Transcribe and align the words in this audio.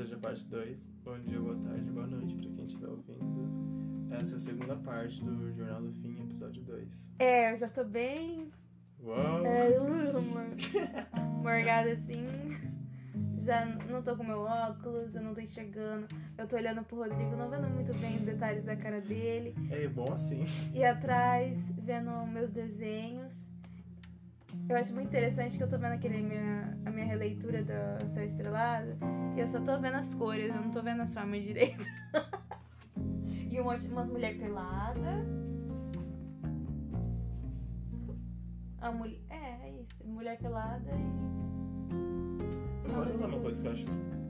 seja 0.00 0.16
parte 0.16 0.44
2. 0.46 0.86
Bom 1.04 1.18
dia, 1.20 1.38
boa 1.38 1.56
tarde, 1.58 1.90
boa 1.90 2.06
noite 2.06 2.34
pra 2.34 2.50
quem 2.54 2.64
estiver 2.64 2.88
ouvindo. 2.88 4.08
Essa 4.10 4.34
é 4.34 4.36
a 4.36 4.40
segunda 4.40 4.76
parte 4.76 5.22
do 5.22 5.52
Jornal 5.52 5.82
do 5.82 5.92
Fim, 5.92 6.22
episódio 6.22 6.62
2. 6.62 7.12
É, 7.18 7.52
eu 7.52 7.56
já 7.56 7.68
tô 7.68 7.84
bem. 7.84 8.50
Uau! 9.02 9.44
É, 9.44 9.78
uma- 10.18 10.46
morgada 11.42 11.92
assim. 11.92 12.26
Já 13.40 13.66
não 13.90 14.02
tô 14.02 14.16
com 14.16 14.24
meu 14.24 14.40
óculos, 14.40 15.14
eu 15.14 15.22
não 15.22 15.34
tô 15.34 15.40
enxergando. 15.42 16.06
Eu 16.38 16.46
tô 16.48 16.56
olhando 16.56 16.82
pro 16.82 16.96
Rodrigo, 16.96 17.36
não 17.36 17.50
vendo 17.50 17.68
muito 17.68 17.92
bem 17.98 18.16
os 18.16 18.22
detalhes 18.22 18.64
da 18.64 18.76
cara 18.76 19.02
dele. 19.02 19.54
É 19.70 19.86
bom 19.86 20.10
assim. 20.14 20.44
E 20.74 20.82
atrás, 20.82 21.70
vendo 21.78 22.10
meus 22.26 22.50
desenhos. 22.52 23.49
Eu 24.68 24.76
acho 24.76 24.94
muito 24.94 25.08
interessante 25.08 25.56
que 25.56 25.62
eu 25.62 25.68
tô 25.68 25.78
vendo 25.78 25.92
aquele 25.94 26.22
minha, 26.22 26.78
a 26.84 26.90
minha 26.90 27.04
releitura 27.06 27.62
do 27.64 28.08
Céu 28.08 28.24
Estrelado. 28.24 28.96
E 29.36 29.40
eu 29.40 29.48
só 29.48 29.60
tô 29.60 29.78
vendo 29.80 29.94
as 29.96 30.14
cores, 30.14 30.48
eu 30.48 30.60
não 30.62 30.70
tô 30.70 30.82
vendo 30.82 31.02
as 31.02 31.12
formas 31.12 31.42
direito. 31.42 31.84
e 33.50 33.60
um 33.60 33.64
monte- 33.64 33.88
umas 33.88 34.10
mulheres 34.10 34.38
peladas. 34.38 35.26
A 38.80 38.90
mulher. 38.92 39.20
É, 39.28 39.68
é 39.68 39.80
isso. 39.82 40.06
Mulher 40.06 40.38
pelada 40.38 40.90
e. 40.92 41.10
umas 42.92 43.14
usar 43.14 43.26
uma 43.26 43.40
coisa 43.40 43.60
que 43.62 43.68
eu 43.68 43.72
acho 43.72 43.86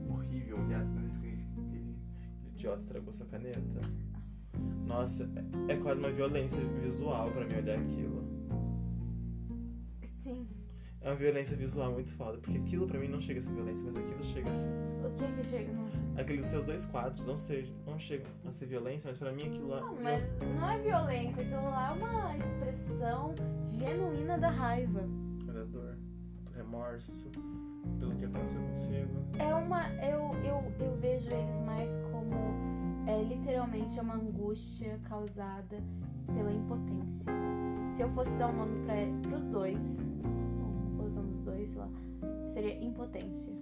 horrível 0.09 0.59
olhar 0.59 0.84
que 1.18 1.28
aquele 1.59 1.96
idiota 2.48 2.80
estragou 2.80 3.12
sua 3.12 3.26
caneta. 3.26 3.80
Nossa, 4.87 5.30
é 5.68 5.73
é 5.74 5.76
quase 5.76 6.00
uma 6.00 6.10
violência 6.10 6.60
visual 6.80 7.30
pra 7.30 7.45
mim 7.46 7.54
olhar 7.54 7.78
aquilo. 7.78 8.29
É 11.02 11.09
uma 11.09 11.16
violência 11.16 11.56
visual 11.56 11.92
muito 11.92 12.12
foda, 12.12 12.36
porque 12.38 12.59
aquilo 12.59 12.86
pra 12.86 12.98
mim 12.98 13.09
não 13.09 13.20
chega 13.20 13.38
a 13.40 13.43
ser 13.43 13.51
violência, 13.52 13.84
mas 13.90 13.96
aquilo 13.96 14.23
chega 14.23 14.51
a 14.51 14.52
ser. 14.52 14.68
O 15.02 15.10
que 15.12 15.32
que 15.32 15.45
chega? 15.45 15.73
Não, 15.73 15.88
Aqueles 16.20 16.45
seus 16.45 16.66
dois 16.66 16.84
quadros 16.84 17.26
não, 17.26 17.37
sejam, 17.38 17.74
não 17.87 17.98
chegam 17.98 18.30
a 18.45 18.51
ser 18.51 18.66
violência, 18.66 19.09
mas 19.09 19.18
pra 19.18 19.32
mim 19.32 19.45
aquilo 19.45 19.68
lá. 19.68 19.80
não, 19.80 19.96
mas 20.02 20.23
não 20.59 20.68
é 20.71 20.78
violência, 20.78 21.43
aquilo 21.43 21.62
lá 21.62 21.90
é 21.90 21.93
uma 21.93 22.37
expressão 22.37 23.34
genuína 23.71 24.37
da 24.38 24.51
raiva. 24.51 25.01
da 25.46 25.65
dor, 25.65 25.96
do 26.45 26.51
remorso, 26.52 27.30
pelo 27.98 28.15
que 28.16 28.24
aconteceu 28.26 28.60
consigo. 28.60 29.24
É 29.38 29.54
uma. 29.54 29.88
Eu, 30.04 30.34
eu, 30.45 30.73
eu 30.84 30.96
vejo 30.96 31.30
eles 31.30 31.62
mais 31.62 31.96
como. 32.12 32.34
É 33.06 33.23
literalmente 33.23 33.98
uma 33.98 34.15
angústia 34.16 35.01
causada 35.04 35.82
pela 36.26 36.52
impotência. 36.52 37.32
Se 37.88 38.02
eu 38.02 38.10
fosse 38.10 38.37
dar 38.37 38.48
um 38.48 38.56
nome 38.59 38.84
pra, 38.84 38.95
pros 39.30 39.48
dois, 39.48 39.96
sei 41.66 41.80
lá, 41.80 41.88
seria 42.48 42.82
impotência. 42.84 43.52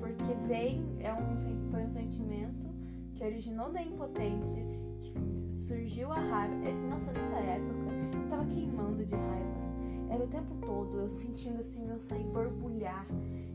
Porque 0.00 0.34
vem, 0.46 0.84
é 1.00 1.12
um, 1.12 1.70
foi 1.70 1.84
um 1.84 1.90
sentimento 1.90 2.66
que 3.14 3.24
originou 3.24 3.70
da 3.70 3.82
impotência, 3.82 4.62
que 5.00 5.52
surgiu 5.52 6.12
a 6.12 6.18
raiva. 6.18 6.68
Esse, 6.68 6.82
nossa, 6.84 7.12
nessa 7.12 7.36
época, 7.36 7.90
eu 8.22 8.28
tava 8.28 8.46
queimando 8.46 9.04
de 9.04 9.14
raiva. 9.14 9.62
Era 10.10 10.24
o 10.24 10.28
tempo 10.28 10.54
todo 10.66 10.98
eu 10.98 11.08
sentindo 11.08 11.60
assim 11.60 11.86
meu 11.86 11.98
sangue 11.98 12.28
borbulhar 12.28 13.06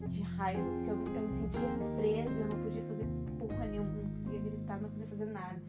de 0.07 0.21
raiva, 0.23 0.63
porque 0.63 0.89
eu, 0.89 1.15
eu 1.15 1.21
me 1.21 1.29
sentia 1.29 1.67
presa, 1.97 2.39
eu 2.39 2.47
não 2.47 2.63
podia 2.63 2.81
fazer 2.83 3.05
porra 3.37 3.65
nenhuma, 3.65 3.91
não 3.91 4.09
conseguia 4.09 4.39
gritar, 4.39 4.81
não 4.81 4.89
conseguia 4.89 5.07
fazer 5.07 5.25
nada. 5.25 5.61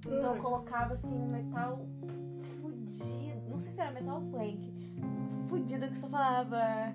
Então 0.00 0.36
eu 0.36 0.42
colocava 0.42 0.94
assim 0.94 1.14
um 1.14 1.28
metal 1.28 1.86
fudido, 2.60 3.31
não 3.52 3.58
sei 3.58 3.72
se 3.72 3.80
era 3.80 3.92
metal 3.92 4.20
plank, 4.30 4.72
fudido 5.48 5.86
que 5.88 5.98
só 5.98 6.08
falava 6.08 6.94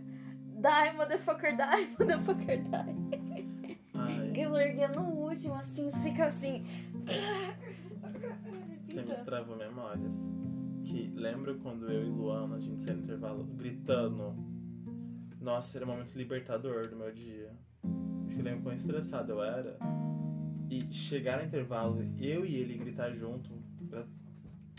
Die, 0.57 0.97
motherfucker, 0.97 1.55
die, 1.55 1.95
motherfucker, 1.99 2.57
die. 2.63 3.77
Ai, 3.93 4.31
Que 4.33 4.41
eu 4.41 4.55
erguia 4.55 4.87
no 4.87 5.03
último, 5.03 5.53
assim, 5.53 5.89
você 5.89 5.99
fica 5.99 6.25
assim. 6.25 6.63
você 8.85 9.01
me 9.01 9.07
destravou 9.07 9.55
memórias. 9.55 10.29
Que 10.83 11.07
lembra 11.15 11.53
quando 11.55 11.91
eu 11.91 12.03
e 12.03 12.09
Luana, 12.09 12.55
a 12.55 12.59
gente 12.59 12.81
saiu 12.81 12.97
no 12.97 13.03
intervalo 13.03 13.43
gritando? 13.43 14.35
Nossa, 15.39 15.77
era 15.77 15.85
um 15.85 15.89
momento 15.89 16.15
libertador 16.15 16.87
do 16.89 16.95
meu 16.95 17.11
dia. 17.13 17.51
Porque 18.25 18.39
eu 18.39 18.43
lembro 18.43 18.63
quão 18.63 18.73
estressado 18.75 19.31
eu 19.33 19.43
era. 19.43 19.77
E 20.69 20.91
chegar 20.91 21.39
no 21.39 21.45
intervalo, 21.45 22.01
eu 22.17 22.45
e 22.45 22.55
ele 22.55 22.77
gritar 22.77 23.11
junto, 23.13 23.51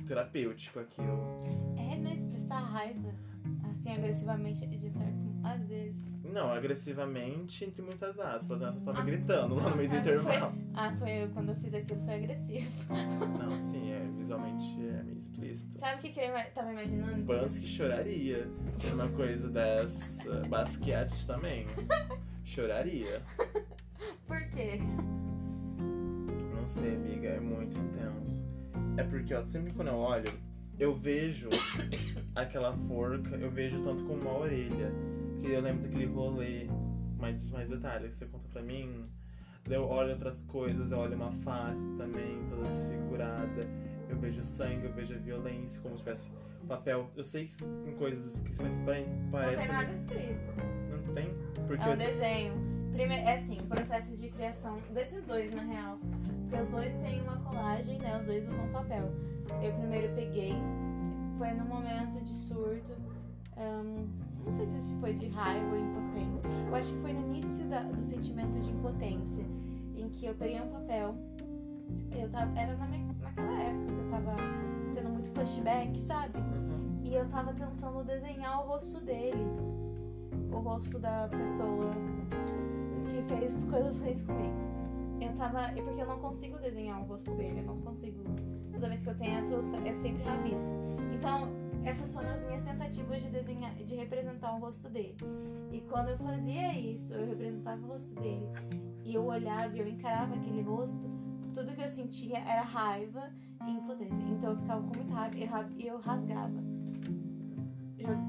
terapêutico 0.08 0.80
aquilo. 0.80 1.44
É, 1.76 1.96
né? 1.96 2.14
Expressar 2.14 2.60
raiva, 2.60 3.14
assim, 3.70 3.92
agressivamente, 3.92 4.66
de 4.66 4.90
certo, 4.90 5.28
às 5.44 5.64
vezes. 5.68 6.08
Não, 6.24 6.50
agressivamente, 6.52 7.64
entre 7.64 7.80
muitas 7.80 8.18
aspas, 8.18 8.60
né? 8.60 8.74
Só 8.78 8.86
tava 8.86 9.00
Ah. 9.00 9.04
gritando 9.04 9.54
lá 9.54 9.70
no 9.70 9.76
meio 9.76 9.88
do 9.88 9.94
Ah, 9.96 9.98
intervalo. 9.98 10.54
Ah, 10.74 10.94
foi 10.98 11.30
quando 11.32 11.50
eu 11.50 11.56
fiz 11.56 11.72
aquilo, 11.74 12.04
foi 12.04 12.14
agressivo. 12.16 12.94
Não, 13.38 13.60
sim, 13.60 13.90
é, 13.92 14.06
visualmente 14.16 14.66
é 14.88 15.02
meio 15.04 15.16
explícito. 15.16 15.78
Sabe 15.78 15.98
o 15.98 16.00
que, 16.02 16.10
que 16.10 16.20
eu 16.20 16.34
tava 16.54 16.72
imaginando? 16.72 17.22
Bansky 17.24 17.66
choraria. 17.66 18.46
Uma 18.92 19.08
coisa 19.08 19.48
dessa. 19.48 20.40
Basquiat 20.48 21.26
também. 21.26 21.66
Choraria. 22.44 23.22
Por 24.26 24.40
quê? 24.50 24.78
Não 26.54 26.66
sei, 26.66 26.94
amiga, 26.96 27.28
é 27.28 27.40
muito 27.40 27.76
intenso. 27.78 28.37
É 28.98 29.04
porque, 29.04 29.32
ó, 29.34 29.44
sempre 29.46 29.72
quando 29.72 29.88
eu 29.88 29.96
olho, 29.96 30.28
eu 30.78 30.94
vejo 30.94 31.48
aquela 32.34 32.72
forca, 32.72 33.36
eu 33.36 33.50
vejo 33.50 33.82
tanto 33.84 34.04
como 34.04 34.20
uma 34.22 34.38
orelha. 34.38 34.92
Que 35.40 35.52
eu 35.52 35.60
lembro 35.60 35.84
daquele 35.84 36.06
rolê, 36.06 36.66
mais, 37.18 37.42
mais 37.50 37.68
detalhes 37.68 38.10
que 38.10 38.16
você 38.16 38.26
conta 38.26 38.48
pra 38.48 38.60
mim. 38.62 39.08
Eu 39.70 39.84
olho 39.84 40.10
outras 40.12 40.42
coisas, 40.44 40.90
eu 40.90 40.98
olho 40.98 41.14
uma 41.14 41.30
face 41.42 41.86
também, 41.96 42.38
toda 42.50 42.64
desfigurada. 42.68 43.66
Eu 44.08 44.16
vejo 44.18 44.42
sangue, 44.42 44.86
eu 44.86 44.92
vejo 44.92 45.14
a 45.14 45.18
violência, 45.18 45.80
como 45.80 45.96
se 45.96 46.02
tivesse 46.02 46.30
papel. 46.66 47.08
Eu 47.16 47.22
sei 47.22 47.46
que 47.46 47.54
tem 47.84 47.94
coisas 47.94 48.40
que 48.42 48.62
mas 48.62 48.76
pare- 48.78 49.06
Não 49.06 49.30
parece. 49.30 49.56
tem 49.58 49.68
nada 49.68 49.92
escrito. 49.92 51.06
Não 51.06 51.14
tem? 51.14 51.34
Porque 51.66 51.82
É 51.84 51.86
um 51.86 51.90
eu- 51.92 51.96
desenho. 51.96 52.68
Primeiro, 52.92 53.28
é 53.28 53.36
assim, 53.36 53.58
o 53.60 53.66
processo 53.66 54.16
de 54.16 54.28
criação 54.30 54.78
desses 54.92 55.24
dois, 55.24 55.54
na 55.54 55.62
real. 55.62 55.98
Porque 56.48 56.62
os 56.62 56.68
dois 56.70 56.94
têm 56.96 57.20
uma 57.22 57.36
colagem, 57.40 57.98
né? 57.98 58.18
Os 58.18 58.24
dois 58.26 58.48
usam 58.50 58.68
papel. 58.68 59.10
Eu 59.62 59.72
primeiro 59.74 60.14
peguei, 60.14 60.54
foi 61.36 61.52
no 61.52 61.64
momento 61.66 62.24
de 62.24 62.32
surto. 62.46 62.92
ahn, 63.56 64.06
não 64.46 64.52
sei 64.54 64.66
se 64.80 64.94
foi 65.00 65.12
de 65.14 65.26
raiva 65.28 65.66
ou 65.66 65.78
impotência. 65.78 66.48
Eu 66.68 66.74
acho 66.74 66.92
que 66.92 67.00
foi 67.00 67.12
no 67.12 67.20
início 67.34 67.66
da- 67.66 67.82
do 67.82 68.02
sentimento 68.02 68.58
de 68.60 68.70
impotência. 68.70 69.44
Em 69.96 70.08
que 70.08 70.24
eu 70.26 70.34
peguei 70.34 70.60
um 70.60 70.68
papel. 70.68 71.14
Eu 72.12 72.28
tava, 72.30 72.58
era 72.58 72.76
na 72.76 72.86
minha- 72.86 73.12
naquela 73.20 73.60
época 73.62 73.92
que 73.92 73.98
eu 74.00 74.10
tava 74.10 74.36
tendo 74.94 75.10
muito 75.10 75.30
flashback, 75.32 75.98
sabe? 76.00 76.38
Uhum. 76.38 77.00
E 77.02 77.14
eu 77.14 77.28
tava 77.28 77.52
tentando 77.52 78.04
desenhar 78.04 78.64
o 78.64 78.68
rosto 78.68 79.00
dele. 79.04 79.44
O 80.52 80.58
rosto 80.60 80.98
da 80.98 81.28
pessoa 81.28 81.90
que 83.04 83.34
fez 83.34 83.64
coisas 83.64 83.98
ruins 84.00 84.22
comigo. 84.22 84.54
Eu 85.20 85.32
tava. 85.36 85.62
É 85.76 85.82
porque 85.82 86.00
eu 86.02 86.06
não 86.06 86.18
consigo 86.18 86.58
desenhar 86.58 87.00
o 87.02 87.04
rosto 87.04 87.34
dele. 87.34 87.60
Eu 87.60 87.64
não 87.66 87.80
consigo. 87.80 88.22
Toda 88.72 88.88
vez 88.88 89.02
que 89.02 89.08
eu 89.10 89.16
tento, 89.16 89.54
é 89.86 89.94
sempre 89.94 90.22
rabisco. 90.22 90.74
Então, 91.14 91.48
essas 91.84 92.14
foram 92.14 92.30
as 92.30 92.44
minhas 92.44 92.62
tentativas 92.62 93.22
de 93.22 93.30
desenhar, 93.30 93.74
de 93.74 93.94
representar 93.96 94.54
o 94.54 94.60
rosto 94.60 94.88
dele. 94.88 95.16
E 95.72 95.80
quando 95.82 96.08
eu 96.10 96.18
fazia 96.18 96.78
isso, 96.78 97.12
eu 97.12 97.26
representava 97.26 97.80
o 97.84 97.88
rosto 97.88 98.14
dele. 98.20 98.46
E 99.04 99.14
eu 99.14 99.24
olhava 99.24 99.74
e 99.74 99.80
eu 99.80 99.88
encarava 99.88 100.34
aquele 100.34 100.62
rosto. 100.62 101.08
Tudo 101.54 101.74
que 101.74 101.82
eu 101.82 101.88
sentia 101.88 102.38
era 102.38 102.62
raiva 102.62 103.32
e 103.66 103.70
impotência. 103.70 104.22
Então 104.22 104.52
eu 104.52 104.56
ficava 104.58 104.80
com 104.82 104.96
muita 104.96 105.14
raiva 105.14 105.36
e 105.36 105.42
eu 105.42 105.48
ra- 105.48 105.70
eu 105.78 105.98
rasgava 105.98 106.68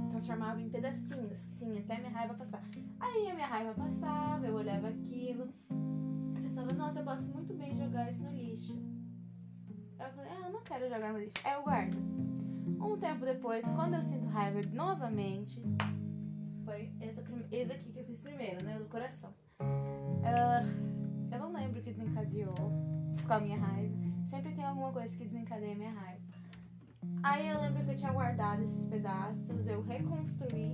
transformava 0.09 0.59
em 0.61 0.69
pedacinhos, 0.69 1.39
sim, 1.39 1.77
até 1.77 1.97
minha 1.97 2.09
raiva 2.09 2.33
passar. 2.33 2.61
Aí 2.99 3.29
a 3.29 3.33
minha 3.33 3.47
raiva 3.47 3.73
passava, 3.73 4.45
eu 4.45 4.53
olhava 4.55 4.89
aquilo, 4.89 5.47
pensava, 6.49 6.73
nossa, 6.73 6.99
eu 6.99 7.03
posso 7.03 7.31
muito 7.31 7.53
bem 7.53 7.77
jogar 7.77 8.11
isso 8.11 8.23
no 8.23 8.31
lixo. 8.31 8.75
Eu 9.99 10.09
falei, 10.13 10.31
ah, 10.31 10.47
eu 10.47 10.51
não 10.51 10.61
quero 10.63 10.89
jogar 10.89 11.13
no 11.13 11.19
lixo. 11.19 11.37
Aí 11.43 11.53
eu 11.53 11.61
guardo. 11.61 11.95
Um 12.81 12.97
tempo 12.97 13.23
depois, 13.23 13.69
quando 13.71 13.93
eu 13.93 14.01
sinto 14.01 14.27
raiva 14.27 14.61
novamente, 14.73 15.61
foi 16.65 16.91
essa, 16.99 17.23
esse 17.51 17.71
aqui 17.71 17.91
que 17.91 17.99
eu 17.99 18.05
fiz 18.05 18.19
primeiro, 18.19 18.63
né? 18.63 18.79
Do 18.79 18.85
coração. 18.85 19.31
Ah, 19.59 20.61
eu 21.31 21.39
não 21.39 21.53
lembro 21.53 21.79
o 21.79 21.83
que 21.83 21.91
desencadeou 21.91 22.55
com 22.55 23.33
a 23.33 23.39
minha 23.39 23.59
raiva. 23.59 23.95
Sempre 24.27 24.55
tem 24.55 24.65
alguma 24.65 24.91
coisa 24.91 25.15
que 25.15 25.25
desencadeia 25.25 25.73
a 25.73 25.77
minha 25.77 25.91
raiva. 25.91 26.23
Aí 27.21 27.47
eu 27.47 27.61
lembro 27.61 27.85
que 27.85 27.91
eu 27.91 27.95
tinha 27.95 28.11
guardado 28.11 28.63
esses 28.63 28.87
pedaços, 28.87 29.67
eu 29.67 29.83
reconstruí. 29.83 30.73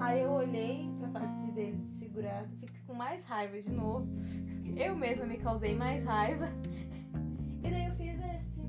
Aí 0.00 0.20
eu 0.22 0.30
olhei 0.30 0.88
pra 0.98 1.08
face 1.08 1.50
dele 1.52 1.76
desfigurado, 1.78 2.48
fiquei 2.56 2.80
com 2.86 2.94
mais 2.94 3.24
raiva 3.24 3.60
de 3.60 3.70
novo. 3.70 4.06
Eu 4.76 4.96
mesma 4.96 5.26
me 5.26 5.38
causei 5.38 5.74
mais 5.74 6.04
raiva. 6.04 6.48
E 7.62 7.70
daí 7.70 7.86
eu 7.86 7.94
fiz 7.96 8.18
esse 8.36 8.62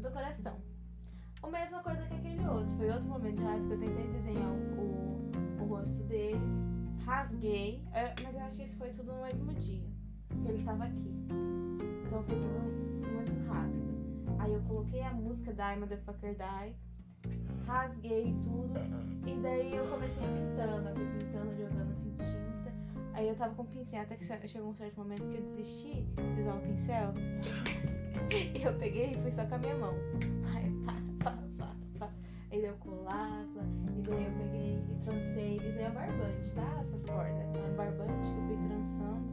do 0.00 0.10
coração. 0.10 0.60
A 1.42 1.48
mesma 1.48 1.82
coisa 1.82 2.06
que 2.06 2.14
aquele 2.14 2.46
outro. 2.46 2.76
Foi 2.76 2.90
outro 2.90 3.08
momento 3.08 3.36
de 3.36 3.44
raiva 3.44 3.66
que 3.66 3.72
eu 3.74 3.80
tentei 3.80 4.06
desenhar 4.08 4.52
o, 4.52 5.30
o 5.62 5.66
rosto 5.66 6.02
dele. 6.04 6.40
rasguei, 7.04 7.82
é, 7.92 8.14
mas 8.22 8.34
eu 8.34 8.40
acho 8.42 8.56
que 8.56 8.64
isso 8.64 8.76
foi 8.76 8.90
tudo 8.90 9.12
no 9.12 9.22
mesmo 9.22 9.54
dia, 9.54 9.86
porque 10.28 10.48
ele 10.48 10.64
tava 10.64 10.84
aqui. 10.84 11.14
Então 12.04 12.22
foi 12.24 12.34
tudo 12.34 12.58
muito 13.12 13.48
rápido. 13.48 14.36
Aí 14.38 14.52
eu 14.52 14.60
coloquei 14.62 15.02
a 15.02 15.12
música 15.12 15.52
Die 15.52 15.80
Motherfucker 15.80 16.34
Die, 16.34 16.76
rasguei 17.64 18.34
tudo, 18.44 18.74
e 19.26 19.40
daí 19.40 19.76
eu 19.76 19.84
comecei 19.86 20.24
pintando, 20.26 20.88
eu 20.88 20.96
fui 20.96 21.06
pintando, 21.18 21.56
jogando 21.56 21.90
assim 21.90 22.10
tinta. 22.18 22.65
Aí 23.16 23.28
eu 23.28 23.34
tava 23.34 23.54
com 23.54 23.62
o 23.62 23.66
pincel, 23.66 24.02
até 24.02 24.14
que 24.14 24.24
che- 24.26 24.46
chegou 24.46 24.68
um 24.68 24.74
certo 24.74 24.98
momento 24.98 25.22
que 25.30 25.36
eu 25.38 25.42
desisti 25.42 26.02
de 26.34 26.40
usar 26.42 26.54
o 26.54 26.60
pincel. 26.60 27.14
e 28.54 28.62
eu 28.62 28.74
peguei 28.78 29.14
e 29.14 29.22
fui 29.22 29.30
só 29.30 29.46
com 29.46 29.54
a 29.54 29.58
minha 29.58 29.74
mão. 29.74 29.94
Aí, 30.54 30.70
pá, 30.84 30.92
pá, 31.24 31.38
pá, 31.58 31.74
pá. 31.98 32.10
Aí 32.52 32.62
eu 32.62 32.74
colava, 32.74 33.60
e 33.96 34.02
daí 34.02 34.22
eu 34.22 34.32
peguei 34.32 34.74
e 34.76 34.98
trancei. 35.02 35.56
Isso 35.56 35.78
é 35.80 35.90
barbante, 35.90 36.52
tá? 36.52 36.78
Essas 36.82 37.06
cordas. 37.06 37.46
Um 37.56 37.74
barbante 37.74 38.28
que 38.28 38.36
eu 38.38 38.46
fui 38.48 38.68
trançando. 38.68 39.26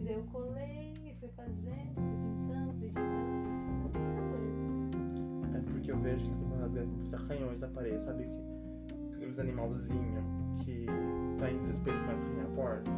E 0.00 0.04
daí 0.04 0.14
eu 0.14 0.22
colei, 0.24 0.92
e 1.06 1.14
fui 1.18 1.28
fazendo, 1.30 1.94
pintando, 1.94 2.72
fui 2.74 2.88
jogando, 2.88 3.80
fui 3.80 3.90
fazendo 3.90 4.16
as 4.16 4.22
coisas. 4.24 5.54
É 5.54 5.72
porque 5.72 5.92
eu 5.92 5.98
vejo 5.98 6.26
eles 6.26 6.60
rasgando 6.60 7.02
os 7.02 7.14
arranhões 7.14 7.60
da 7.60 7.68
parede, 7.68 8.02
sabe? 8.02 8.24
Que, 8.86 9.14
aqueles 9.14 9.38
animalzinhos 9.38 10.24
que 10.62 10.84
tá 11.38 11.50
em 11.50 11.56
desespero 11.56 11.96
e 11.96 12.00
começa 12.00 12.22
a 12.22 12.26
arranhar 12.26 12.46
a 12.46 12.50
porta. 12.50 12.90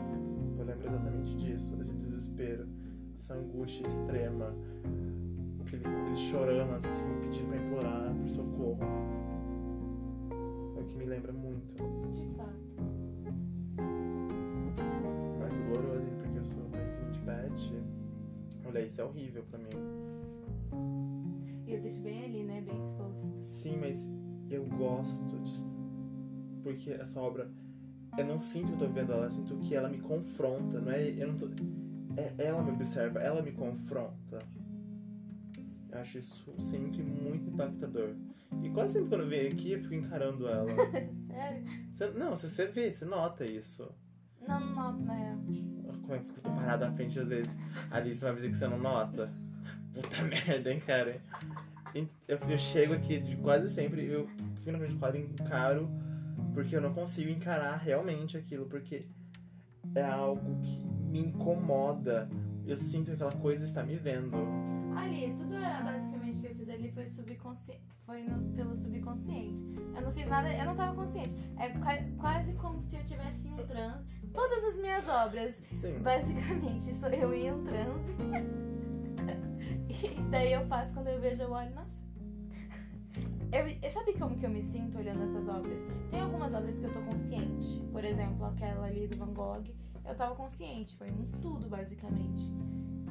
Eu 0.58 0.64
lembro 0.64 0.86
exatamente 0.86 1.36
disso, 1.36 1.76
desse 1.76 1.94
desespero, 1.94 2.66
essa 3.14 3.34
angústia 3.34 3.86
extrema. 3.86 4.54
Aquele, 5.60 5.84
eles 6.06 6.18
chorando 6.18 6.74
assim, 6.74 7.02
pedindo 7.20 7.48
pra 7.48 7.56
implorar 7.56 8.14
por 8.14 8.28
socorro. 8.28 8.80
É 10.76 10.80
o 10.80 10.84
que 10.84 10.96
me 10.96 11.04
lembra 11.04 11.32
muito. 11.32 11.74
De 12.12 12.26
fato. 12.36 12.60
Mais 15.38 15.60
doloroso, 15.60 16.06
hein, 16.06 16.14
porque 16.18 16.38
eu 16.38 16.44
sou 16.44 16.64
paizinho 16.64 17.10
de 17.12 17.20
Beth. 17.20 18.66
Olha, 18.66 18.80
isso 18.84 19.00
é 19.00 19.04
horrível 19.04 19.44
pra 19.50 19.58
mim. 19.58 19.66
E 21.66 21.74
eu 21.74 21.80
deixo 21.80 22.00
bem 22.00 22.24
ali, 22.24 22.42
né? 22.42 22.60
Bem 22.62 22.80
exposto. 22.80 23.42
Sim, 23.42 23.76
mas 23.80 24.08
eu 24.50 24.64
gosto 24.64 25.38
disso. 25.40 25.78
Porque 26.62 26.90
essa 26.90 27.20
obra, 27.20 27.48
eu 28.20 28.26
não 28.26 28.38
sinto 28.38 28.68
que 28.68 28.72
eu 28.74 28.78
tô 28.78 28.88
vendo 28.88 29.12
ela, 29.12 29.26
eu 29.26 29.30
sinto 29.30 29.56
que 29.58 29.74
ela 29.74 29.88
me 29.88 29.98
confronta, 29.98 30.80
não 30.80 30.92
é? 30.92 31.08
Eu 31.10 31.28
não 31.28 31.36
tô. 31.36 31.48
É, 32.16 32.34
ela 32.46 32.62
me 32.62 32.70
observa, 32.72 33.18
ela 33.20 33.42
me 33.42 33.52
confronta. 33.52 34.38
Eu 35.90 35.98
acho 35.98 36.18
isso 36.18 36.54
sempre 36.58 37.02
muito 37.02 37.50
impactador. 37.50 38.14
E 38.62 38.68
quase 38.70 38.94
sempre 38.94 39.08
quando 39.08 39.22
eu 39.22 39.28
venho 39.28 39.52
aqui, 39.52 39.72
eu 39.72 39.80
fico 39.80 39.94
encarando 39.94 40.46
ela. 40.48 40.70
Sério? 41.26 41.64
Você- 41.92 42.10
não, 42.10 42.30
você, 42.30 42.48
você 42.48 42.66
vê, 42.66 42.90
você 42.92 43.04
nota 43.04 43.44
isso. 43.44 43.88
Não, 44.46 44.60
não 44.60 44.74
noto, 44.74 45.00
na 45.04 45.14
real. 45.14 45.38
Como 46.02 46.14
eu 46.14 46.20
fico 46.34 46.40
parada 46.42 46.88
na 46.88 46.96
frente 46.96 47.18
às 47.18 47.28
vezes. 47.28 47.56
Ali, 47.90 48.14
você 48.14 48.24
vai 48.24 48.34
dizer 48.34 48.48
que 48.50 48.56
você 48.56 48.66
não 48.68 48.78
nota? 48.78 49.32
Puta 49.92 50.22
merda, 50.22 50.72
hein, 50.72 50.80
cara? 50.80 51.20
Eu, 51.94 52.38
eu 52.48 52.58
chego 52.58 52.94
aqui 52.94 53.18
de 53.18 53.36
quase 53.36 53.68
sempre, 53.68 54.06
eu 54.06 54.28
fico 54.56 54.70
na 54.72 54.78
frente 54.78 54.94
do 54.94 54.98
quadro 54.98 55.18
e 55.20 55.24
encaro, 55.24 55.90
porque 56.54 56.76
eu 56.76 56.80
não 56.80 56.92
consigo 56.94 57.30
encarar 57.30 57.76
realmente 57.76 58.36
aquilo, 58.36 58.66
porque 58.66 59.06
é 59.94 60.02
algo 60.02 60.60
que 60.62 60.84
me 61.10 61.20
incomoda. 61.20 62.28
Eu 62.66 62.76
sinto 62.78 63.06
que 63.06 63.12
aquela 63.12 63.32
coisa 63.32 63.64
está 63.64 63.82
me 63.82 63.96
vendo. 63.96 64.36
Ali, 64.96 65.32
tudo 65.36 65.54
é 65.56 65.82
basicamente 65.82 66.40
que 66.40 66.46
eu 66.46 66.54
fiz 66.54 66.68
ali 66.68 66.90
foi 66.92 67.06
subconsciente. 67.06 67.80
Foi 68.06 68.22
no- 68.24 68.52
pelo 68.54 68.74
subconsciente. 68.74 69.62
Eu 69.94 70.02
não 70.02 70.12
fiz 70.12 70.26
nada, 70.28 70.52
eu 70.52 70.64
não 70.66 70.76
tava 70.76 70.94
consciente. 70.94 71.34
É 71.58 71.68
qua- 71.70 72.02
quase 72.18 72.52
como 72.54 72.80
se 72.80 72.96
eu 72.96 73.04
tivesse 73.04 73.48
em 73.48 73.52
um 73.52 73.56
transe. 73.66 74.04
Todas 74.32 74.62
as 74.64 74.78
minhas 74.78 75.08
obras, 75.08 75.62
Sim. 75.70 75.98
basicamente, 76.00 76.94
sou 76.94 77.08
eu 77.08 77.32
em 77.34 77.52
um 77.52 77.64
transe. 77.64 78.12
e 80.06 80.20
daí 80.30 80.52
eu 80.52 80.64
faço 80.66 80.92
quando 80.92 81.08
eu 81.08 81.20
vejo 81.20 81.44
o 81.44 81.52
olho 81.52 81.74
nascer. 81.74 82.00
Eu, 83.52 83.90
sabe 83.90 84.12
como 84.14 84.36
que 84.38 84.46
eu 84.46 84.50
me 84.50 84.62
sinto 84.62 84.96
olhando 84.98 85.24
essas 85.24 85.48
obras? 85.48 85.82
Tem 86.10 86.20
algumas 86.20 86.54
obras 86.54 86.78
que 86.78 86.84
eu 86.84 86.92
tô 86.92 87.00
consciente. 87.00 87.80
Por 87.90 88.04
exemplo, 88.04 88.44
aquela 88.46 88.86
ali 88.86 89.08
do 89.08 89.16
Van 89.16 89.32
Gogh, 89.32 89.64
eu 90.04 90.14
tava 90.14 90.36
consciente. 90.36 90.96
Foi 90.96 91.10
um 91.10 91.22
estudo, 91.24 91.68
basicamente. 91.68 92.42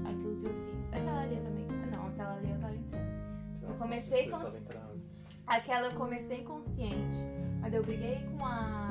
Aquilo 0.06 0.40
que 0.40 0.46
eu 0.46 0.54
fiz. 0.54 0.94
Aquela 0.94 1.22
ali 1.24 1.36
eu 1.36 1.44
também. 1.44 1.68
Não, 1.92 2.08
aquela 2.08 2.36
ali 2.36 2.52
eu 2.52 2.60
tava 2.60 2.74
em 2.76 2.84
transe. 2.84 3.10
Eu 3.64 3.74
comecei 3.76 4.30
transe. 4.30 5.06
Aquela 5.46 5.88
eu 5.88 5.94
comecei 5.96 6.44
consciente. 6.44 7.18
Mas 7.60 7.74
eu 7.74 7.84
briguei 7.84 8.26
com 8.32 8.46
a. 8.46 8.90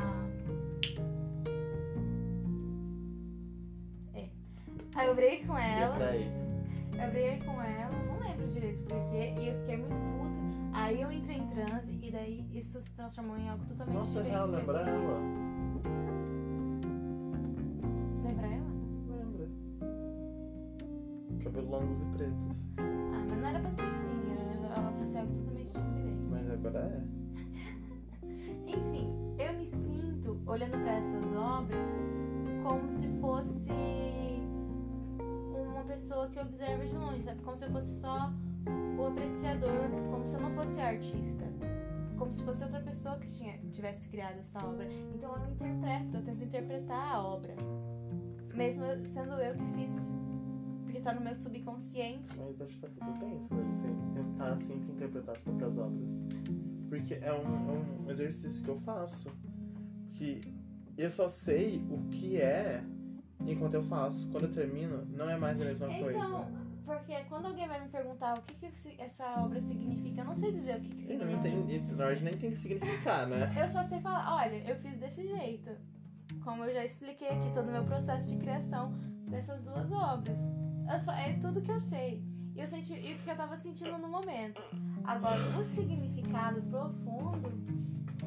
É. 4.13 4.29
Aí 4.95 5.07
eu 5.07 5.15
briguei 5.15 5.45
com 5.47 5.59
E 5.59 5.63
ela. 5.63 6.09
aí? 6.09 6.48
Eu 7.01 7.11
briguei 7.11 7.39
com 7.39 7.63
ela, 7.63 7.93
não 8.07 8.19
lembro 8.19 8.47
direito 8.49 8.83
porquê. 8.85 9.35
E 9.39 9.49
eu 9.49 9.61
fiquei 9.61 9.77
muito 9.77 9.95
puta. 9.95 10.29
Aí 10.73 11.01
eu 11.01 11.11
entrei 11.11 11.37
em 11.39 11.47
transe 11.49 11.99
e 12.03 12.11
daí 12.11 12.47
isso 12.53 12.81
se 12.83 12.93
transformou 12.95 13.37
em 13.37 13.49
algo 13.49 13.65
totalmente 13.65 13.97
Nossa, 13.97 14.23
diferente. 14.23 14.41
eu 14.41 14.47
lembra 14.47 14.79
ela? 14.81 15.21
Lembra 18.25 18.47
ela? 18.47 18.71
Lembra. 19.17 19.49
Cabelo 21.45 21.71
longos 21.71 22.03
e 22.03 22.05
pretos. 22.07 22.69
Ah, 22.79 23.25
mas 23.29 23.39
não 23.39 23.49
era 23.49 23.61
pra 23.61 23.71
ser 23.73 23.83
assim, 23.83 24.33
era 24.65 24.93
pra 24.93 25.07
ser 25.07 25.19
algo 25.19 25.35
totalmente 25.35 25.73
diferente. 25.73 26.29
Mas 26.29 26.51
agora 26.51 26.79
é. 26.81 27.19
Enfim, 28.71 29.09
eu 29.39 29.53
me 29.55 29.67
sinto 29.67 30.41
olhando 30.47 30.73
pra 30.73 30.97
essas 30.97 31.25
obras 31.37 31.89
como 32.63 32.91
se 32.91 33.09
fosse 33.21 33.73
pessoa 36.09 36.27
que 36.29 36.41
observa 36.41 36.87
de 36.87 36.95
longe, 36.95 37.23
sabe? 37.23 37.43
Como 37.43 37.55
se 37.55 37.65
eu 37.67 37.71
fosse 37.71 38.01
só 38.01 38.33
o 38.99 39.07
apreciador, 39.07 39.91
como 40.11 40.27
se 40.27 40.35
eu 40.37 40.41
não 40.41 40.55
fosse 40.55 40.81
artista. 40.81 41.45
Como 42.17 42.33
se 42.33 42.43
fosse 42.43 42.65
outra 42.65 42.81
pessoa 42.81 43.19
que 43.19 43.27
tinha, 43.27 43.59
tivesse 43.71 44.09
criado 44.09 44.39
essa 44.39 44.59
obra. 44.67 44.89
Então 45.15 45.37
eu 45.37 45.51
interpreto, 45.51 46.17
eu 46.17 46.23
tento 46.23 46.45
interpretar 46.45 47.13
a 47.13 47.23
obra. 47.23 47.55
Mesmo 48.55 48.85
sendo 49.07 49.35
eu 49.35 49.55
que 49.55 49.65
fiz. 49.75 50.11
Porque 50.83 50.99
tá 50.99 51.13
no 51.13 51.21
meu 51.21 51.35
subconsciente. 51.35 52.35
Mas 52.39 52.59
acho 52.63 52.75
que 52.75 52.81
tá 52.81 52.89
tudo 52.89 53.19
bem 53.19 53.39
se 53.39 53.53
a 53.53 53.57
gente 53.59 54.15
tentar 54.15 54.57
sempre 54.57 54.93
interpretar 54.93 55.35
as 55.35 55.43
próprias 55.43 55.77
obras. 55.77 56.19
Porque 56.89 57.15
é 57.17 57.33
um, 57.35 57.71
é 57.71 58.07
um 58.07 58.11
exercício 58.11 58.65
que 58.65 58.71
eu 58.71 58.81
faço. 58.81 59.29
Que 60.15 60.41
eu 60.97 61.11
só 61.11 61.29
sei 61.29 61.85
o 61.91 62.09
que 62.09 62.41
é 62.41 62.83
enquanto 63.53 63.75
eu 63.75 63.83
faço. 63.85 64.29
Quando 64.29 64.45
eu 64.45 64.53
termino, 64.53 65.05
não 65.07 65.29
é 65.29 65.37
mais 65.37 65.61
a 65.61 65.65
mesma 65.65 65.87
coisa. 65.89 66.19
Então, 66.19 66.69
porque 66.89 67.15
quando 67.29 67.47
alguém 67.47 67.69
vai 67.69 67.83
me 67.83 67.89
perguntar 67.89 68.39
o 68.39 68.43
que, 68.43 68.55
que 68.55 68.95
essa 68.99 69.43
obra 69.43 69.61
significa, 69.61 70.23
eu 70.23 70.25
não 70.25 70.35
sei 70.35 70.53
dizer 70.53 70.79
o 70.79 70.81
que, 70.81 70.89
que 70.89 70.95
não 70.95 71.27
significa. 71.27 71.43
tem, 71.43 71.77
e, 71.77 71.81
na 71.81 71.95
verdade, 72.07 72.25
nem 72.25 72.37
tem 72.39 72.51
que 72.51 72.57
significar, 72.57 73.27
né? 73.27 73.53
Eu 73.61 73.69
só 73.69 73.85
sei 73.85 74.01
falar, 74.01 74.37
olha, 74.37 74.57
eu 74.67 74.75
fiz 74.77 74.97
desse 74.97 75.29
jeito. 75.29 75.71
Como 76.43 76.65
eu 76.65 76.73
já 76.73 76.83
expliquei 76.85 77.29
aqui 77.29 77.51
todo 77.53 77.69
o 77.69 77.73
meu 77.73 77.85
processo 77.85 78.27
de 78.31 78.37
criação 78.37 78.93
dessas 79.29 79.63
duas 79.65 79.93
obras. 79.93 80.39
Eu 80.91 80.99
só, 81.01 81.13
é 81.13 81.35
tudo 81.35 81.61
que 81.61 81.71
eu 81.71 81.79
sei. 81.79 82.25
E 82.55 82.61
eu 82.61 82.67
senti 82.67 82.95
e 82.95 83.15
o 83.15 83.19
que 83.19 83.31
eu 83.31 83.37
tava 83.37 83.57
sentindo 83.59 83.99
no 83.99 84.09
momento. 84.09 84.63
Agora, 85.05 85.43
o 85.59 85.65
significado 85.65 86.63
profundo, 86.63 87.53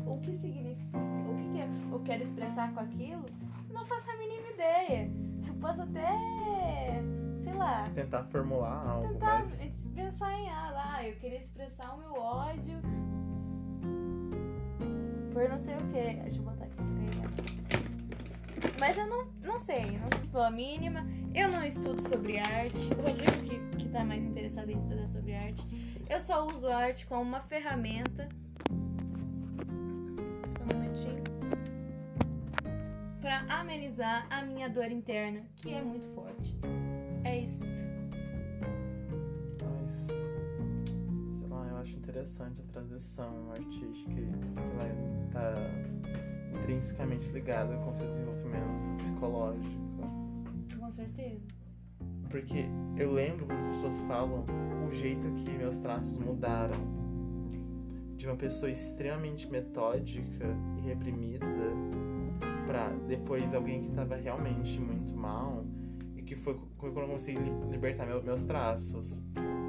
o 0.05 0.19
que 0.19 0.35
significa, 0.35 0.97
o 1.27 1.35
que, 1.35 1.49
que 1.51 1.93
eu 1.93 1.99
quero 2.01 2.23
expressar 2.23 2.71
com 2.73 2.79
aquilo, 2.79 3.25
não 3.71 3.85
faço 3.85 4.11
a 4.11 4.17
mínima 4.17 4.47
ideia. 4.49 5.09
Eu 5.47 5.53
posso 5.55 5.81
até, 5.81 6.09
sei 7.39 7.53
lá, 7.53 7.89
Tentar 7.93 8.23
formular 8.25 8.87
algo, 8.87 9.07
tentar 9.07 9.45
mas. 9.45 9.71
pensar 9.93 10.33
em 10.33 10.49
ah, 10.49 10.71
lá, 10.71 11.07
eu 11.07 11.15
queria 11.15 11.39
expressar 11.39 11.93
o 11.93 11.97
meu 11.97 12.13
ódio 12.13 12.79
por 15.33 15.49
não 15.49 15.57
sei 15.57 15.75
o 15.75 15.87
que. 15.87 16.21
Deixa 16.21 16.39
eu 16.39 16.43
botar 16.43 16.65
aqui 16.65 16.75
pra. 16.75 16.85
Mas 18.79 18.97
eu 18.97 19.07
não, 19.07 19.25
não 19.41 19.59
sei, 19.59 19.97
não 19.97 20.09
tô 20.31 20.39
a 20.39 20.51
mínima. 20.51 21.05
Eu 21.33 21.49
não 21.49 21.63
estudo 21.63 22.01
sobre 22.07 22.37
arte. 22.37 22.93
O 22.93 23.01
Rodrigo, 23.01 23.43
que, 23.43 23.59
que 23.77 23.89
tá 23.89 24.03
mais 24.03 24.23
interessado 24.23 24.69
em 24.69 24.77
estudar 24.77 25.07
sobre 25.07 25.33
arte. 25.33 25.65
Eu 26.09 26.19
só 26.19 26.45
uso 26.45 26.67
a 26.67 26.75
arte 26.75 27.05
como 27.07 27.21
uma 27.21 27.41
ferramenta. 27.41 28.27
Amenizar 33.49 34.27
a 34.29 34.43
minha 34.43 34.69
dor 34.69 34.91
interna, 34.91 35.43
que 35.55 35.73
é 35.73 35.81
muito 35.81 36.07
forte. 36.09 36.55
É 37.23 37.39
isso. 37.39 37.83
Mas. 39.61 40.07
Sei 41.37 41.47
lá, 41.47 41.67
eu 41.67 41.77
acho 41.77 41.95
interessante 41.95 42.61
a 42.61 42.71
transição 42.71 43.51
artística 43.51 44.13
que 44.13 44.21
ela 44.21 45.29
tá 45.31 45.53
intrinsecamente 46.59 47.29
ligada 47.31 47.75
com 47.77 47.91
o 47.91 47.95
seu 47.95 48.07
desenvolvimento 48.07 48.97
psicológico. 48.97 49.81
Com 50.79 50.91
certeza. 50.91 51.41
Porque 52.29 52.65
eu 52.97 53.11
lembro 53.11 53.45
quando 53.45 53.59
as 53.59 53.67
pessoas 53.67 53.99
falam 54.01 54.45
o 54.87 54.91
jeito 54.93 55.31
que 55.33 55.49
meus 55.51 55.79
traços 55.79 56.17
mudaram. 56.17 57.01
De 58.15 58.27
uma 58.27 58.35
pessoa 58.35 58.69
extremamente 58.69 59.49
metódica 59.49 60.45
e 60.77 60.81
reprimida 60.81 61.47
pra 62.71 62.87
depois 63.07 63.53
alguém 63.53 63.81
que 63.83 63.91
tava 63.91 64.15
realmente 64.15 64.79
muito 64.79 65.13
mal 65.13 65.65
e 66.15 66.21
que 66.23 66.37
foi 66.37 66.57
quando 66.77 66.97
eu 67.01 67.07
consegui 67.09 67.39
li- 67.39 67.69
libertar 67.69 68.05
meu- 68.07 68.23
meus 68.23 68.45
traços 68.45 69.21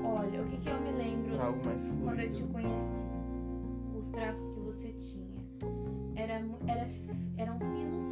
Olha, 0.05 0.41
o 0.43 0.47
que, 0.47 0.57
que 0.59 0.69
eu 0.69 0.81
me 0.81 0.93
lembro 0.93 1.41
algo 1.43 1.65
mais 1.65 1.89
quando 1.89 2.21
eu 2.21 2.31
te 2.31 2.45
conheci? 2.45 3.07
Os 3.99 4.09
traços 4.11 4.49
que 4.55 4.61
você 4.61 4.93
tinha. 4.93 5.43
Era, 6.17 6.35
era, 6.67 6.89
eram 7.39 7.59
finos. 7.59 8.03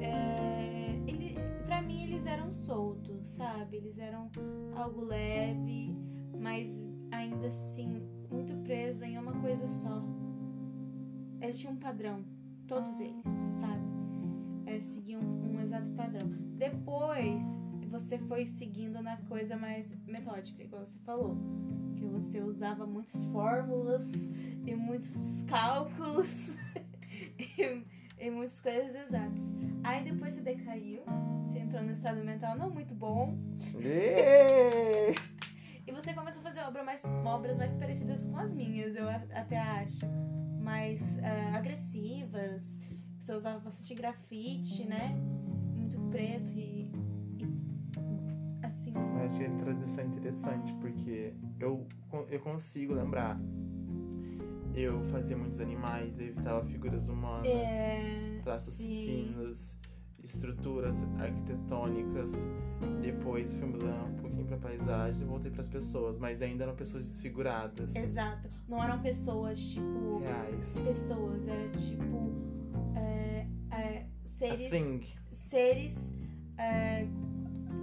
É, 0.00 0.96
ele, 1.06 1.36
pra 1.66 1.82
mim, 1.82 2.02
eles 2.04 2.26
eram 2.26 2.52
soltos, 2.52 3.26
sabe? 3.28 3.76
Eles 3.76 3.98
eram 3.98 4.30
algo 4.76 5.04
leve, 5.04 5.96
mas 6.40 6.84
ainda 7.12 7.46
assim 7.46 8.02
muito 8.30 8.54
preso 8.64 9.04
em 9.04 9.18
uma 9.18 9.32
coisa 9.40 9.66
só. 9.68 10.02
Eles 11.40 11.58
tinham 11.60 11.74
um 11.74 11.78
padrão, 11.78 12.24
todos 12.72 13.00
eles, 13.00 13.30
sabe? 13.60 13.82
Eles 14.66 14.86
seguiam 14.86 15.20
um 15.20 15.60
exato 15.60 15.90
padrão. 15.90 16.26
Depois, 16.56 17.42
você 17.90 18.16
foi 18.16 18.46
seguindo 18.46 19.02
na 19.02 19.18
coisa 19.28 19.58
mais 19.58 19.94
metódica, 20.06 20.62
igual 20.62 20.86
você 20.86 20.98
falou. 21.00 21.36
Que 21.96 22.06
você 22.06 22.40
usava 22.40 22.86
muitas 22.86 23.26
fórmulas 23.26 24.10
e 24.66 24.74
muitos 24.74 25.14
cálculos 25.46 26.56
e, 27.38 27.84
e 28.18 28.30
muitas 28.30 28.58
coisas 28.58 28.94
exatas. 28.94 29.52
Aí 29.84 30.02
depois 30.04 30.32
você 30.32 30.40
decaiu, 30.40 31.02
você 31.44 31.58
entrou 31.58 31.82
no 31.82 31.92
estado 31.92 32.24
mental 32.24 32.56
não 32.56 32.70
muito 32.70 32.94
bom 32.94 33.36
e 35.86 35.92
você 35.92 36.14
começou 36.14 36.40
a 36.40 36.44
fazer 36.44 36.62
obra 36.62 36.82
mais, 36.82 37.04
obras 37.26 37.58
mais 37.58 37.76
parecidas 37.76 38.24
com 38.24 38.38
as 38.38 38.54
minhas, 38.54 38.96
eu 38.96 39.06
até 39.10 39.58
acho. 39.58 40.06
Ah, 41.22 41.41
agressivas. 41.41 41.41
Você 43.22 43.34
usava 43.34 43.60
bastante 43.60 43.94
grafite, 43.94 44.84
né? 44.84 45.16
Muito 45.76 45.96
preto 46.10 46.50
e. 46.58 46.90
e 47.38 48.64
assim. 48.64 48.92
Eu 48.92 49.24
acho 49.24 49.38
que 49.38 49.44
a 49.44 49.48
introdução 49.48 50.02
é 50.02 50.06
interessante 50.08 50.74
porque 50.80 51.32
eu, 51.60 51.86
eu 52.28 52.40
consigo 52.40 52.94
lembrar. 52.94 53.40
Eu 54.74 55.04
fazia 55.04 55.36
muitos 55.36 55.60
animais, 55.60 56.18
eu 56.18 56.26
evitava 56.26 56.64
figuras 56.64 57.08
humanas, 57.08 57.46
É. 57.46 58.40
traços 58.42 58.74
sim. 58.74 59.28
finos, 59.28 59.76
estruturas 60.24 61.04
arquitetônicas. 61.20 62.32
Depois 63.02 63.54
fui 63.54 63.68
mudando 63.68 64.14
um 64.14 64.16
pouquinho 64.16 64.46
pra 64.46 64.56
paisagem 64.56 65.22
e 65.22 65.24
voltei 65.24 65.52
pras 65.52 65.68
pessoas, 65.68 66.18
mas 66.18 66.42
ainda 66.42 66.64
eram 66.64 66.74
pessoas 66.74 67.04
desfiguradas. 67.04 67.94
Exato. 67.94 68.50
Não 68.66 68.82
eram 68.82 69.00
pessoas 69.00 69.60
tipo. 69.60 70.18
Reais. 70.18 70.74
Pessoas, 70.84 71.46
era 71.46 71.68
tipo. 71.70 72.50
É, 73.02 73.46
é, 73.70 74.06
seres. 74.24 74.70
Seres 75.30 76.12
é, 76.58 77.06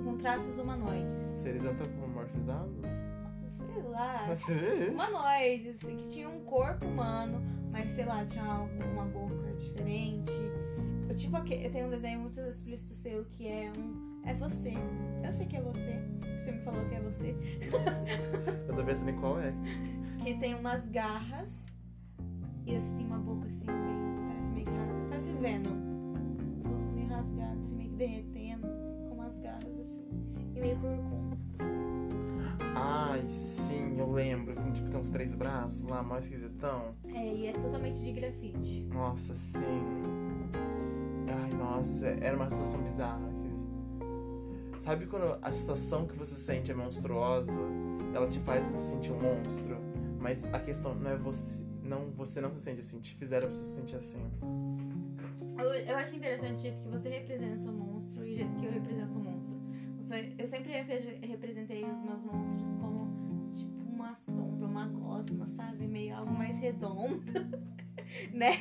com 0.04 0.18
traços 0.18 0.58
humanoides. 0.58 1.38
Seres 1.38 1.66
antropomorfizados? 1.66 2.86
Sei 3.74 3.84
lá. 3.84 4.28
humanoides, 4.92 5.76
assim, 5.76 5.98
que 5.98 6.10
tinham 6.10 6.36
um 6.36 6.42
corpo 6.42 6.86
humano, 6.86 7.42
mas 7.72 7.90
sei 7.92 8.06
lá, 8.06 8.26
tinha 8.26 8.44
alguma 8.44 9.06
boca 9.06 9.54
diferente. 9.54 10.34
Eu, 11.08 11.16
tipo, 11.16 11.38
eu 11.38 11.72
tenho 11.72 11.88
um 11.88 11.90
desenho 11.90 12.20
muito 12.20 12.40
explícito 12.42 12.94
seu 12.94 13.26
que 13.26 13.48
é 13.48 13.72
um. 13.76 14.22
É 14.26 14.34
você. 14.34 14.74
Eu 15.24 15.32
sei 15.32 15.46
que 15.48 15.56
é 15.56 15.62
você. 15.62 15.96
Você 16.38 16.52
me 16.52 16.62
falou 16.62 16.86
que 16.88 16.96
é 16.96 17.02
você. 17.02 17.36
Eu 18.68 18.76
tô 18.76 18.84
pensando 18.84 19.10
em 19.10 19.20
qual 19.20 19.40
é. 19.40 19.52
Que 20.24 20.36
tem 20.38 20.54
umas 20.54 20.86
garras 20.86 21.74
e 22.66 22.76
assim, 22.76 23.06
uma 23.06 23.18
boca 23.18 23.48
assim, 23.48 23.66
rasgada. 25.20 25.20
Parece 25.20 25.32
Venom. 25.34 25.76
Boca 26.64 26.92
meio 26.94 27.08
rasgada, 27.10 27.60
assim, 27.60 27.76
meio 27.76 27.90
que 27.90 27.96
derretendo, 27.96 28.68
com 29.08 29.16
umas 29.16 29.38
garras 29.38 29.80
assim. 29.80 30.08
E 30.56 30.60
meio 30.60 30.80
corcunda. 30.80 31.38
Ai, 32.76 33.28
sim, 33.28 33.98
eu 33.98 34.12
lembro. 34.12 34.56
Tem 34.56 34.72
tipo 34.72 34.90
tem 34.90 35.00
uns 35.00 35.10
três 35.10 35.34
braços 35.34 35.84
lá, 35.84 36.02
mais 36.02 36.26
esquisitão. 36.26 36.96
É, 37.08 37.36
e 37.36 37.48
é 37.48 37.54
totalmente 37.54 38.00
de 38.00 38.12
grafite. 38.14 38.88
Nossa, 38.94 39.36
sim. 39.36 39.84
Ai, 41.28 41.54
nossa, 41.54 42.08
era 42.08 42.36
uma 42.36 42.50
sensação 42.50 42.82
bizarra. 42.82 43.30
Sabe 44.80 45.06
quando 45.08 45.38
a 45.42 45.52
sensação 45.52 46.08
que 46.08 46.18
você 46.18 46.36
sente 46.36 46.72
é 46.72 46.76
monstruosa? 46.76 47.52
Ela 48.14 48.28
te 48.28 48.40
faz 48.40 48.68
se 48.70 48.92
sentir 48.92 49.12
um 49.12 49.20
monstro. 49.20 49.78
Mas 50.20 50.46
a 50.54 50.60
questão 50.60 50.96
não 50.96 51.12
é 51.12 51.18
você. 51.18 51.64
Não, 51.84 52.12
você 52.12 52.40
não 52.40 52.54
se 52.54 52.62
sente 52.62 52.82
assim. 52.82 53.00
Te 53.00 53.16
fizeram 53.16 53.50
você 53.50 53.62
se 53.62 53.76
sentir 53.76 53.96
assim. 53.98 54.20
Eu, 55.58 55.74
eu 55.74 55.98
acho 55.98 56.16
interessante 56.16 56.58
o 56.58 56.62
jeito 56.62 56.82
que 56.82 56.90
você 56.90 57.10
representa 57.10 57.70
o 57.70 57.74
monstro 57.74 58.26
e 58.26 58.34
o 58.34 58.38
jeito 58.38 58.56
que 58.60 58.66
eu 58.66 58.72
represento 58.72 59.14
o 59.14 59.24
monstro. 59.24 59.60
Você- 59.98 60.34
eu 60.38 60.48
sempre 60.48 60.72
repre- 60.72 61.20
representei 61.26 61.84
os 61.84 62.02
meus 62.04 62.22
monstros 62.24 62.74
como 62.76 63.50
tipo 63.52 63.84
uma 63.90 64.16
sombra, 64.16 64.66
uma 64.68 64.88
gosma, 64.88 65.48
sabe? 65.48 65.88
Meio 65.88 66.16
algo 66.16 66.32
mais 66.34 66.58
redondo, 66.60 67.22
né? 68.34 68.52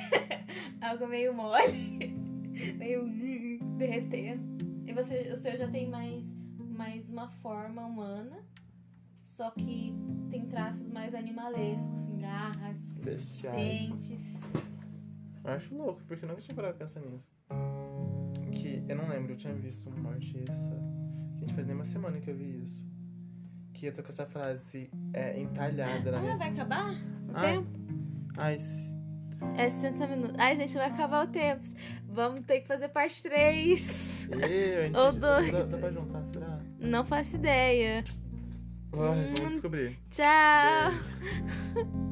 algo 0.80 1.06
meio 1.06 1.32
mole, 1.34 2.12
meio 2.76 3.08
derretendo. 3.76 4.58
E 4.86 4.92
você, 4.92 5.30
o 5.32 5.36
seu 5.36 5.56
já 5.56 5.68
tem 5.68 5.88
mais, 5.88 6.24
mais 6.58 7.10
uma 7.10 7.28
forma 7.28 7.84
humana, 7.84 8.44
só 9.24 9.50
que 9.50 9.94
tem 10.30 10.46
traços 10.46 10.90
mais 10.90 11.14
animalescos, 11.14 11.94
assim, 12.02 12.18
garras, 12.18 12.94
Bestiais. 12.96 13.88
dentes. 13.88 14.52
Eu 15.48 15.54
acho 15.54 15.74
louco, 15.74 16.02
porque 16.06 16.24
eu 16.24 16.28
nunca 16.28 16.42
tinha 16.42 16.54
parado 16.54 16.74
pra 16.76 16.86
pensar 16.86 17.00
nisso. 17.00 17.26
Que 18.52 18.82
eu 18.88 18.96
não 18.96 19.08
lembro, 19.08 19.32
eu 19.32 19.36
tinha 19.36 19.54
visto 19.54 19.88
um 19.90 20.08
artista. 20.08 20.78
Gente, 21.38 21.54
faz 21.54 21.66
nem 21.66 21.74
uma 21.74 21.84
semana 21.84 22.20
que 22.20 22.30
eu 22.30 22.36
vi 22.36 22.62
isso. 22.62 22.86
Que 23.72 23.86
eu 23.86 23.92
tô 23.94 24.02
com 24.02 24.08
essa 24.08 24.26
frase 24.26 24.90
é, 25.14 25.40
entalhada 25.40 26.10
na 26.10 26.18
Ah, 26.18 26.20
minha. 26.20 26.36
vai 26.36 26.50
acabar 26.50 26.92
o 26.92 27.32
Ah. 27.36 27.40
tempo? 27.40 27.68
Ai, 28.36 28.58
se- 28.58 28.96
É 29.56 29.68
60 29.68 30.06
minutos. 30.08 30.34
Ai, 30.38 30.56
gente, 30.56 30.74
vai 30.74 30.88
acabar 30.88 31.24
o 31.26 31.30
tempo. 31.30 31.62
Vamos 32.08 32.44
ter 32.44 32.60
que 32.60 32.66
fazer 32.66 32.88
parte 32.88 33.22
3. 33.22 34.28
Ê, 34.32 34.76
a 34.76 34.82
gente- 34.86 34.96
Ô, 34.98 35.12
doido. 35.12 35.52
Dá, 35.52 35.62
dá 35.62 35.78
pra 35.78 35.90
juntar, 35.92 36.24
será? 36.24 36.58
Não 36.80 37.04
faço 37.04 37.36
ideia. 37.36 38.04
Ai, 38.92 38.98
Hum. 38.98 39.34
vamos 39.36 39.50
descobrir. 39.52 39.96
Tchau. 40.10 40.24